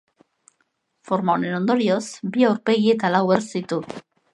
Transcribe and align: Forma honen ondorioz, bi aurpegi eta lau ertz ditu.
Forma 1.11 1.35
honen 1.35 1.59
ondorioz, 1.59 2.03
bi 2.33 2.49
aurpegi 2.51 2.91
eta 2.99 3.17
lau 3.19 3.25
ertz 3.41 3.49
ditu. 3.61 3.85